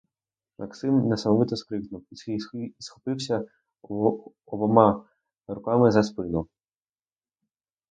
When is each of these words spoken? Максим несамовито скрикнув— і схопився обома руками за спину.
Максим 0.59 0.99
несамовито 1.09 1.55
скрикнув— 1.55 2.03
і 2.67 2.73
схопився 2.79 3.45
обома 4.45 5.09
руками 5.47 5.91
за 5.91 6.03
спину. 6.03 6.47